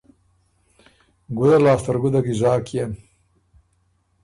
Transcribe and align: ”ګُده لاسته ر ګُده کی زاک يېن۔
”ګُده 1.37 1.57
لاسته 1.63 1.89
ر 1.93 1.97
ګُده 2.03 2.19
کی 2.25 2.33
زاک 2.41 2.67
يېن۔ 2.73 2.91